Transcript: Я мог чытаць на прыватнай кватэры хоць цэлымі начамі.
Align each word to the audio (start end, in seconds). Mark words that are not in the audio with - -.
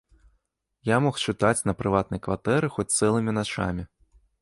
Я 0.91 0.97
мог 1.07 1.19
чытаць 1.27 1.65
на 1.71 1.77
прыватнай 1.83 2.25
кватэры 2.29 2.67
хоць 2.79 2.91
цэлымі 2.97 3.31
начамі. 3.41 3.83